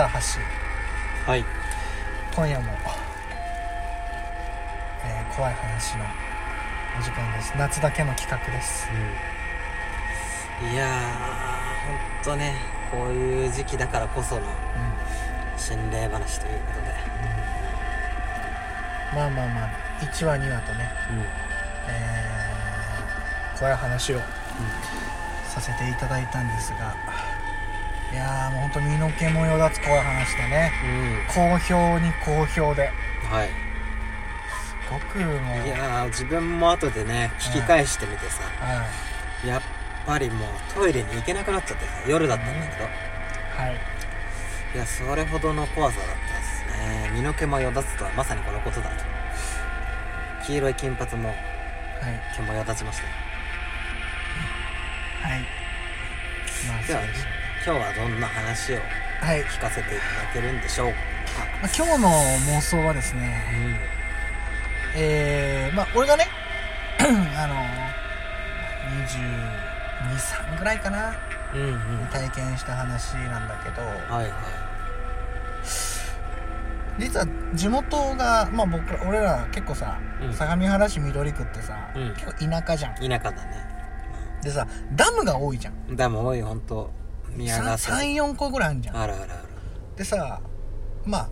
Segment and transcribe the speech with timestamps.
[0.00, 0.10] さあ
[1.26, 1.44] 橋はい。
[2.34, 2.72] 今夜も、
[5.04, 6.04] えー怖い話の
[6.98, 7.52] お時間です。
[7.58, 8.88] 夏だけの企画です。
[10.72, 12.54] いやーほんとね
[12.90, 16.94] こういう時期だからこそのうん、心霊話ということで。
[19.14, 21.18] まあまあまあ1話2話とね、うん。
[21.18, 24.20] えー怖い話を
[25.46, 26.96] させていただいたんですが
[28.12, 30.72] いやーもうほんと身の毛もよだつ怖い話でね。
[30.84, 32.90] うん、好評に好評で。
[33.30, 33.50] はい。
[34.90, 35.64] 僕も。
[35.64, 38.84] いやー自分も後でね聞き返してみてさ、は
[39.44, 39.62] いやっ
[40.06, 42.90] ぱりもうトイレに行けなくなっちゃってさ夜だったんだけど、は
[43.68, 43.76] い。
[44.74, 47.10] いやそれほどの怖さだったですね。
[47.14, 49.04] 身の毛もよだつとはまさにこのことだと。
[50.46, 51.36] 黄色い金髪もはい。
[52.36, 53.08] 毛もよだちましたよ。
[55.22, 55.40] はい。
[56.68, 58.78] まあではそうです今日はどんな話を
[59.20, 60.96] はい、聞かせていただけるんでしょうか？
[61.62, 62.08] まあ、今日の
[62.56, 63.78] 妄想はですね
[64.96, 66.26] えー、まあ俺がね
[67.00, 67.54] あの
[69.06, 71.14] 223ぐらいかな
[71.54, 71.68] うんうん。
[71.68, 74.32] うん体験した話なんだけどはいはい。
[76.98, 80.32] 実は地元がまあ僕ら俺ら結構さ、うん。
[80.34, 82.08] 相模原市緑区ってさ、うん。
[82.14, 82.94] 結構田舎じゃん。
[82.96, 83.40] 田舎だね。
[84.42, 85.94] でさダムが多いじゃん。
[85.94, 86.90] でも多い本当
[87.36, 88.96] 宮川線34個ぐらいあるじゃん。
[88.96, 89.32] あるあるある
[89.96, 90.40] でさ
[91.04, 91.28] まあ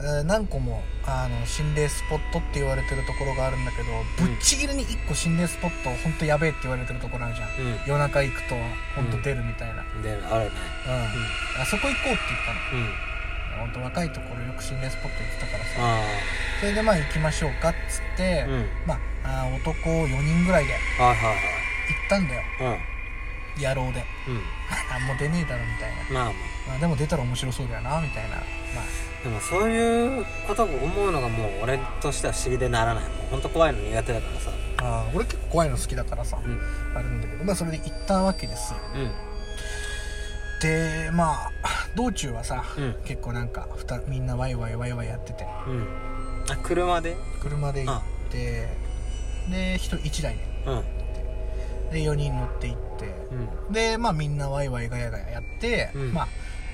[0.00, 3.88] えー何個もあの心霊スポットって言われてるところがあるんだけど、
[4.24, 7.52] ぶっちぎりに1個心霊スポット本当やべえって言われてるところあるじゃん、う
[7.86, 8.54] 夜中行くと
[8.94, 10.00] 本当出るみたいな、うん。
[10.00, 10.50] んであるね。
[11.58, 12.78] あそこ行こうって言ったの。
[12.78, 12.86] うん。
[12.86, 12.92] うん。
[13.58, 15.70] 本当若いところよく心霊スポット行ってたからさ。
[15.78, 16.00] あ
[16.60, 16.96] それでまあ。
[16.96, 18.46] 行きましょうかっつって、
[18.86, 22.97] まあ男4人ぐらいではいはい行ったんだよはい
[23.60, 24.04] 野郎で。
[24.26, 24.34] うん。
[25.06, 26.34] もう出ねえだろみたいな、まあまあ。
[26.68, 28.36] まあ、でも出たら面白そうだよなみたいな。
[28.36, 28.42] ま
[29.22, 33.04] でもそういうことを思うのがもう俺としては不思議でならない。
[33.04, 34.50] もう本当怖いの苦手だからさ。
[34.80, 36.60] あ俺結構怖いの好きだからさ、うん。
[36.96, 37.44] あるんだけど。
[37.44, 38.78] まあそれで行ったわけですよ。
[38.94, 39.12] うん。
[40.60, 41.50] でまあ
[41.94, 42.96] 道中はさ、うん。
[43.04, 43.66] 結構なんか
[44.06, 45.46] みんなワイワイワイワイやってて。
[45.66, 45.86] うん。
[46.50, 47.16] あ車で？
[47.40, 48.68] 車で行って
[49.50, 50.44] で人1台で。
[50.66, 50.97] うん
[51.90, 53.06] で4人乗って行って
[53.66, 53.72] うん。
[53.72, 56.12] でまあみんなワイワイガヤガヤやって、うん。
[56.12, 56.28] まあ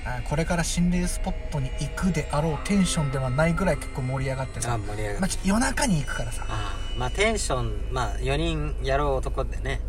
[0.07, 5.19] あこれから心霊スポットに行くであろうテンションではないぐらい結構盛り上がってあさ、盛り上がる。
[5.21, 9.81] まあ、夜中に行くからさ、ああまあテンションまあ4人やろう男でね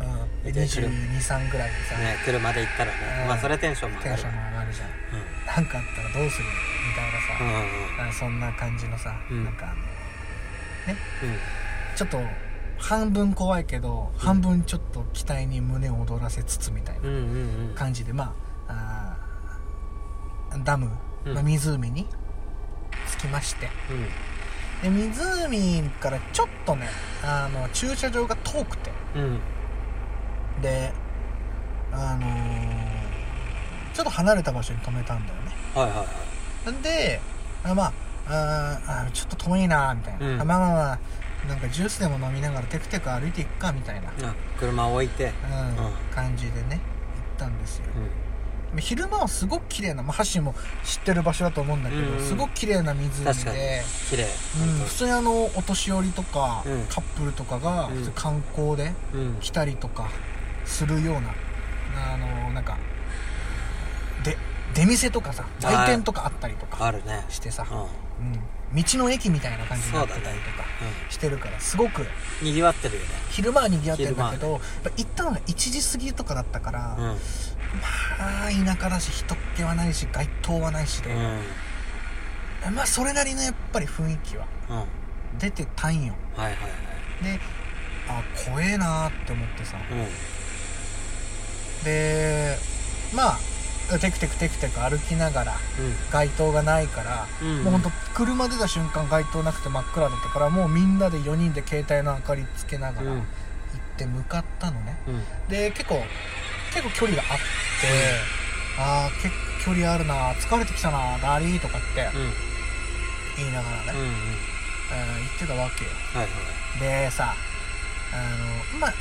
[0.45, 2.97] うん、で車223ぐらいでさ、ね車で行ったらね。
[3.21, 3.27] うん。
[3.27, 4.87] まあそれテンションも上テンションも上がるじゃん。
[4.87, 5.45] うん。
[5.45, 9.43] なんかあったらどうするみたいなさ、うんうんあそんな感じのさ、うん。
[9.45, 10.99] なんかあのね。
[11.21, 11.95] うん。
[11.95, 12.17] ちょっと
[12.77, 17.21] 半分怖いけど、半分ちょっと期待に胸を躍らせつつみたいなうんうん
[17.69, 17.75] うん。
[17.75, 18.33] 感じでま
[18.67, 19.17] あ
[20.51, 20.89] あーダム、
[21.25, 22.07] 湖に
[23.17, 23.69] 着きまして。
[23.89, 24.07] うん。
[24.83, 26.87] で湖からちょっとね
[27.23, 28.91] あの駐車場が遠くて。
[29.15, 29.39] うん。
[30.61, 30.91] で
[31.91, 32.97] あのー
[33.93, 35.51] ちょっと離れた場所に止めたんだよね。
[35.73, 36.05] はいはいは
[36.67, 36.71] い。
[36.71, 37.19] んで
[37.63, 37.91] あま
[38.27, 40.41] ああちょっと遠いなみたいな、うん。
[40.41, 40.99] あまあまあまあ
[41.47, 45.31] なんかジュースでも飲みながらテクテク歩いていくかみたいな、あ車置いて。
[45.49, 45.85] うん。
[45.85, 45.93] うん。
[46.13, 46.79] 感じでね行っ
[47.37, 47.85] たんですよ。
[48.73, 48.79] うん。
[48.79, 50.53] 昼間はすごく綺麗な、まあ、ハッシーも
[50.83, 52.17] 知ってる場所だと思うんだけど、うん。
[52.17, 53.55] うんすごく綺麗な湖確かに。
[53.55, 54.23] で、綺麗。
[54.23, 56.85] うん、普通にあのお年寄りとか、うん。
[56.87, 57.95] カップルとかがうん。
[57.95, 59.37] 普通観光でうん。
[59.39, 60.09] 来たりとか
[60.65, 61.33] するような
[62.13, 62.77] あのなんか
[64.23, 64.37] で
[64.75, 67.25] 出店とかさ売店とかあったりとかあるね。
[67.29, 67.77] してさ、うん。
[67.77, 68.39] うん、
[68.73, 70.65] 道の駅みたいな感じになってたりとか
[71.09, 72.05] してるからすごく
[72.41, 73.07] にぎわってるよね。
[73.29, 74.59] 昼間は賑わってるんだけど、
[74.97, 77.03] 行ったのが1時過ぎとかだったから、うん。
[77.05, 77.15] ま
[78.47, 82.75] あ田舎だし人っ気はないし街灯はないしで、うん。
[82.75, 84.45] まあそれなりのやっぱり雰囲気は
[85.39, 86.15] 出てたんよ。
[86.35, 86.57] はいは
[87.21, 87.23] い。
[87.23, 87.39] で
[88.09, 89.77] あ怖えなーって思ってさ。
[89.91, 90.07] うん。
[91.85, 92.57] で
[93.13, 93.39] まあ
[93.99, 95.55] テクテクテクテク歩きながら
[96.11, 97.63] 街灯がないから、うん。
[97.63, 103.17] もうほんと車出た瞬間街灯なくて真っ暗だったからもうみんなで4人で携帯の明かりつけながらうん。
[103.19, 103.25] 行っ
[103.97, 105.15] て向かったのね、うん。
[105.15, 106.01] うんで結構
[106.73, 107.43] 結構距離があって、
[108.79, 112.33] ああ結構距離あるな疲れてきたなダリーとかってうん。
[113.37, 114.07] 言いながらね、うんうん。
[114.09, 115.91] えー言ってたわけよ。
[116.13, 116.79] はいはい。
[117.07, 117.33] でさ
[118.13, 118.93] あのまあ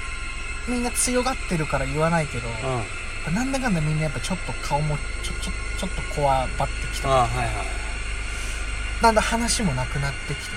[0.69, 2.55] みんな強がってるから言わないけど、うん
[3.31, 7.11] なんだかんだみんなやっぱちょっと顔もちょちょちょっとこわばってきた。
[7.11, 7.55] ああはいはい
[9.03, 10.51] だんだん話もなくなってきてさ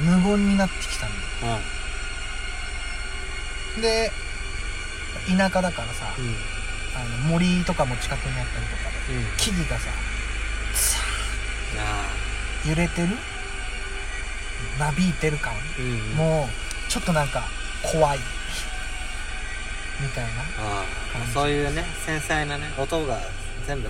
[0.00, 1.22] 無言になってきたんだよ。
[1.42, 1.50] うん。
[3.76, 4.10] うんで
[5.28, 6.34] 田舎だからさ、うん。
[6.96, 9.24] あの森とかも近くにあったりとかでうん。
[9.36, 9.90] 木々がさ
[11.78, 12.10] あ
[12.68, 13.08] 揺れてる？
[14.80, 15.52] なびいてる感？
[15.52, 16.16] あうん。
[16.16, 17.44] もうちょっとなんか
[17.82, 18.18] 怖い
[20.00, 20.30] みたいな
[21.34, 23.18] そういうね繊細なね音が
[23.66, 23.88] 全部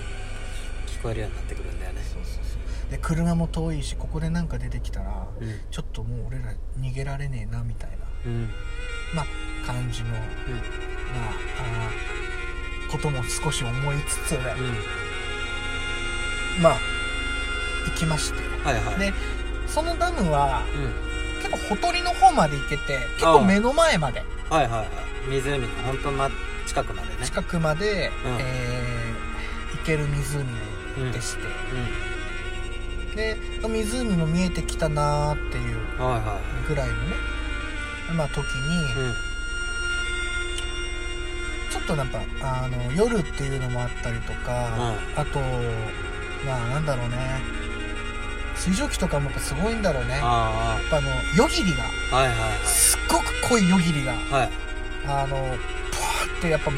[0.87, 2.01] 聞こえるようになってくるんだよね。
[2.01, 2.39] そうそうそ
[2.87, 2.91] う。
[2.91, 5.59] で車も遠いしここでなんか出てきたらうん。
[5.69, 7.97] ちょっともう俺ら逃げられねえなみたいな。
[8.25, 8.49] うん。
[9.15, 9.25] まあ
[9.65, 14.39] 感じのまああーことも少し思いつつ、うん。
[16.63, 16.77] まあ
[17.87, 18.39] 行きまして。
[18.63, 18.99] はいはい。
[18.99, 19.13] で
[19.67, 21.09] そのダムはうん。
[21.41, 24.87] 結構ほとりの方まで行けて結構目の前まではいはいはい。
[25.29, 26.29] 湖の本当ま
[26.65, 27.15] 近くまでね。
[27.25, 28.31] 近くまで、うん。
[28.39, 28.99] えー
[29.71, 31.43] 行ける湖でして、
[33.15, 36.99] で湖も見えてきたなーっていううんはいはぐらいのね
[38.15, 39.13] まあ時に、いうん。
[41.71, 45.39] ちょっとなんかあの夜っていうのもあったりとか、あと
[46.45, 47.15] まあなんだろうね。
[48.55, 50.11] 水蒸気とかもやっぱすごいんだろうね。
[50.11, 51.07] やっあぱあの
[51.37, 52.67] 夜霧があはいはいはい。
[52.67, 54.49] すっごく濃い夜霧がはい。
[55.07, 55.37] あの
[55.91, 56.71] パーってやっぱ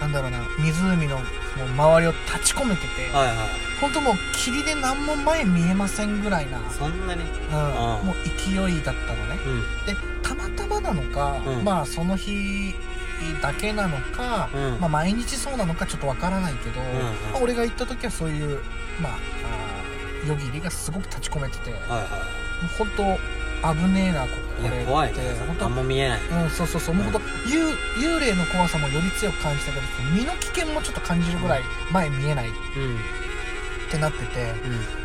[0.00, 1.24] なんだろうな湖のも
[1.64, 3.36] う周りを立ち込めてて、はいはい。
[3.80, 7.22] 本当もう霧で何も前見えませんぐらいな、そんなに？
[7.22, 7.54] うん。
[7.54, 8.04] ああ。
[8.04, 9.38] もう勢いだったのね。
[9.46, 9.60] うん。
[9.86, 11.64] でたまたまなのか、うん。
[11.64, 12.74] まあその日
[13.40, 14.80] だけなのか、うん。
[14.80, 16.92] まあ、毎日そうなのかちょっとわからないけど、んうん。
[17.32, 18.60] まあ俺が行った時はそういう
[19.00, 19.12] まあ
[20.26, 22.00] 夜霧がすごく立ち込めててもうはい。
[22.02, 22.08] は
[22.78, 23.02] 本当
[23.62, 24.28] 危ねえなこ
[24.62, 25.18] これ怖いね。
[25.46, 26.20] 本当何も見えない。
[26.20, 31.62] うん、そうそうそう、もうほんと幽幽霊の怖さもより強く感じたけど身の危険もちょっと感じるぐらい
[31.92, 32.98] 前見えないっうん。
[33.90, 34.52] てなってて、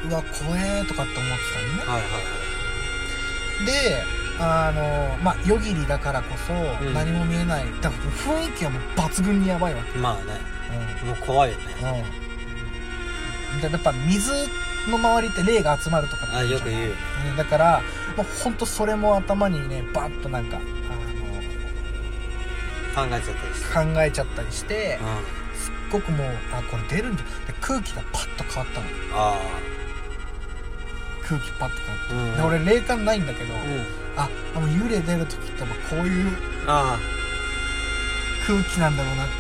[0.04, 0.12] うん。
[0.12, 1.44] うわ怖えとかって思って
[1.86, 2.00] たのね。
[2.00, 4.04] はいはいで
[4.40, 6.94] あのまあ夜霧だからこそうん。
[6.94, 10.40] 何も見えない、だから雰囲気はもう抜群にやばいわけ、まあね。
[11.06, 11.64] もう怖いよね。
[11.82, 11.88] うん。
[13.56, 14.32] うんでやっぱ水
[14.90, 16.82] の周りって霊が集まるとかあよく言う。
[16.84, 16.96] よね
[17.32, 17.38] うん。
[17.38, 17.82] だから
[18.18, 20.66] もうほんとそれも頭にねバッとなんかあの
[23.08, 23.74] 考えちゃったりして。
[23.74, 25.08] 考えちゃったりして、うん。
[25.60, 28.88] すっごくもうあこれ出るんじゃで空気がパッと変わったの。
[29.14, 29.38] あ
[31.24, 32.36] 空気パッと変わって、あうん。
[32.36, 33.60] で俺霊感ないんだけど、うん。
[34.18, 36.32] ああの幽霊出る時ってこういう
[36.68, 37.00] あ
[38.46, 39.34] 空気なんだろうなって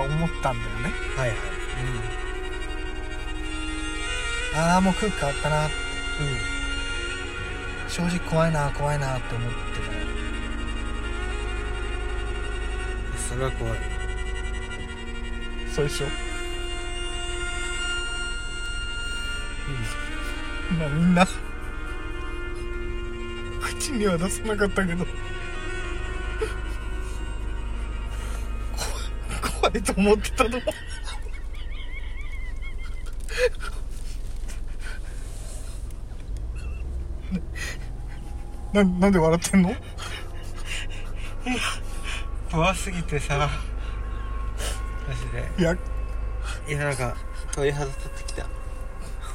[0.00, 0.90] 思ったんだよね。
[1.16, 1.38] あはいはい。
[4.54, 5.68] ああもう空気変わったな
[6.20, 6.26] うん。
[7.88, 9.98] 正直怖いな怖いなって思ってたよ。
[13.28, 13.78] それは怖い。
[15.74, 16.06] そうでしょ？
[20.78, 21.26] まあみんな。
[23.62, 25.06] 口には出さなかったけど。
[28.76, 30.60] 怖怖いと思ってたの
[38.72, 39.74] ななんで笑ってんの？
[42.50, 43.50] 怖すぎてさ。
[45.08, 45.50] マジで。
[45.58, 45.76] いや。
[46.68, 47.16] いやなんか
[47.52, 48.46] 鳥肌立ってきた。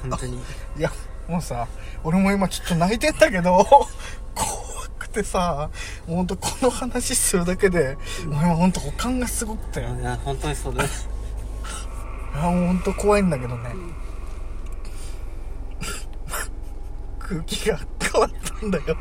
[0.02, 0.38] 本当に。
[0.38, 0.92] いや
[1.28, 1.68] もうさ
[2.04, 3.66] 俺も今ちょっと泣いてんだけど
[4.34, 5.70] 怖くてさ
[6.06, 9.82] もうほんとこの話するだけでもう今ほんと保管がすごくて。
[9.82, 10.90] いや本当にそうだね。
[12.36, 13.72] あもうほんと怖いんだけどね。
[17.20, 18.98] 空気が変わったんだよ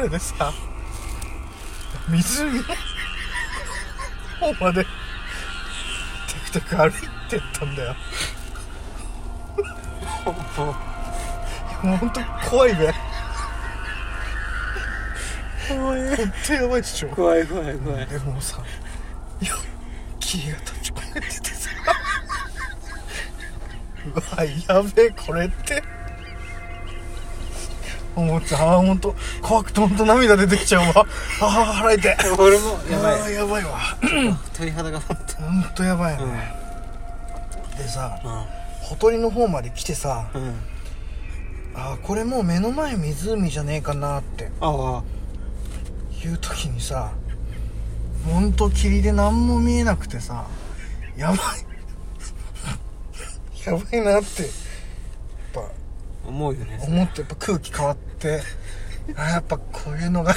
[0.00, 0.52] れでさ
[2.08, 2.62] 湖の
[4.40, 4.90] 方までテ
[6.46, 6.92] クテク歩い
[7.28, 7.94] てったんだよ。
[11.82, 12.92] もうほんと怖いべ。
[15.68, 16.16] 怖い。
[16.16, 17.08] ほんとやばいっしょ。
[17.10, 18.06] 怖い怖い怖い。
[18.06, 18.62] でもさ
[19.40, 19.52] いや
[20.18, 21.70] 霧が立ち込めててさ。
[24.06, 25.82] うわやべえこれって
[28.16, 31.06] 思ってああほんと怖くてほんと涙出てきちゃうわ。
[31.40, 32.16] ああ腹痛い。
[32.38, 33.20] 俺もやばい。
[33.20, 33.78] ああやばいわ。
[34.56, 36.52] 鳥肌が本当ほんとやばいよね、
[37.78, 38.18] でさ
[38.82, 40.42] ほとりの方まで来てさうん。
[40.42, 40.54] うん
[41.74, 44.50] ああこれもう目の前湖じゃねえかなって。
[44.60, 45.02] あ
[46.22, 47.12] いう時にさ
[48.26, 50.46] ほんと霧で何も見えなくてさ
[51.16, 51.38] やばい。
[53.66, 54.50] やばいなって
[56.26, 56.78] 思うよね。
[56.82, 58.40] 思ってやっぱ空気変わって
[59.16, 60.34] あやっぱこういうのが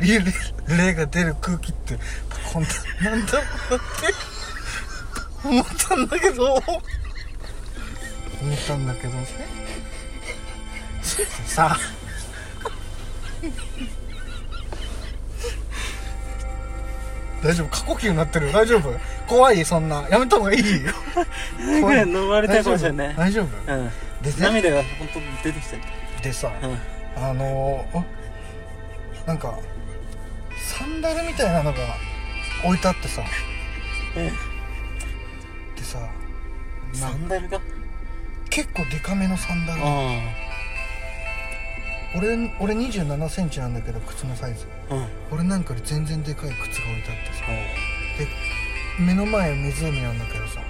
[0.00, 0.20] 霊
[0.66, 1.98] 霊が出る空気って
[2.52, 2.68] こんな
[3.10, 4.14] なんだろうなって
[5.48, 6.54] 思ったんだけど。
[6.54, 6.62] 思
[8.54, 9.12] ったんだけど。
[9.14, 9.26] ね
[11.46, 11.76] さ
[17.42, 17.68] 大丈夫？
[17.68, 18.52] 過呼吸になってる。
[18.52, 18.92] 大丈夫？
[19.26, 19.64] 怖い？
[19.64, 20.06] そんな。
[20.10, 20.92] やめた方がいいよ。
[22.06, 23.16] 飲まれたかもしれない。
[23.16, 23.74] 大丈夫？
[23.74, 23.90] うん
[24.22, 24.36] でね。
[24.40, 25.82] 涙が本当出てきたよ
[26.22, 29.58] でさうんあのー、なんか
[30.58, 31.78] サンダルみたいなのが
[32.64, 33.22] 置いてあってさ。
[34.16, 34.30] え
[35.76, 35.98] でさ
[36.92, 37.60] サなンダルが？
[38.50, 39.80] 結構デカめのサンダル。
[39.84, 40.18] あ
[42.16, 44.66] 俺俺2 7センチなんだけど靴のサイズ。
[44.90, 45.06] あうん。
[45.30, 47.44] 俺なんかより全然でかい靴が置いてあってさ。
[48.18, 48.26] で
[49.04, 50.60] 目の前湖なんだけどさ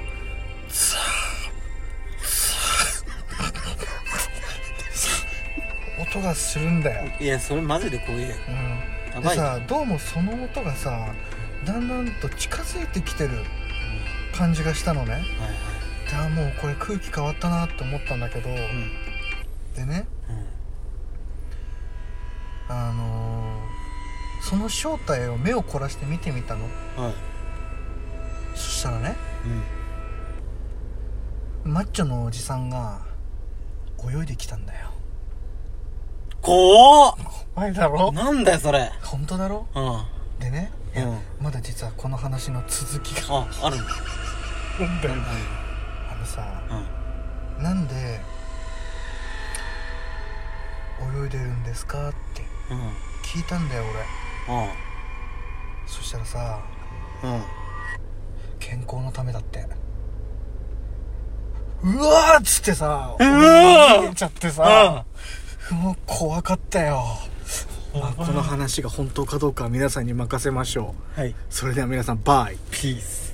[6.11, 8.35] 音がするんだよ、いやそれマジで怖いよ
[9.15, 11.15] うん、でさどうもその音がさ
[11.65, 13.31] だんだんと近づいてきてる
[14.35, 15.13] 感じがしたのね。
[15.13, 15.29] はいはい。
[16.09, 18.57] じゃあもうこれ空気変わったなって思ったんだけど、うん。
[19.77, 20.07] でね。
[22.69, 22.75] うん。
[22.75, 23.71] あのー
[24.43, 26.65] その正体を目を凝らして見てみたの。
[26.97, 27.15] はい。
[28.55, 29.15] そしたらね。
[31.65, 31.73] うん。
[31.73, 33.03] マッチョのおじさんが
[34.03, 34.90] 泳いできたんだよ
[36.43, 37.17] 怖っ。
[37.75, 38.13] だろ？
[38.13, 38.91] なんだよそれ。
[39.03, 39.67] 本当だろ？
[39.75, 39.97] うん。
[39.97, 41.19] あでね、いやうん。
[41.41, 43.85] まだ実はこの話の続きがあるんだ
[44.81, 45.15] あんだよ。
[45.15, 45.21] うん
[46.11, 46.63] あのさ
[47.59, 47.63] うん。
[47.63, 48.21] なんで
[51.23, 52.79] 泳いでるんですかってうん。
[53.23, 53.85] 聞いたんだよ
[54.49, 54.57] 俺。
[54.57, 54.73] あ
[55.87, 56.61] そしたらさ
[57.23, 57.43] あうん。
[58.59, 59.67] 健康のためだって。
[61.83, 64.05] うわーっつってさうわー。
[64.05, 65.05] 泳げちゃってさ
[65.75, 67.05] もう怖かったよ。
[67.95, 71.21] まあこの話が本当かどうかは皆さんに任せましょう。
[71.21, 71.35] はい。
[71.49, 72.57] それでは皆さんバイ。
[72.71, 73.30] ピース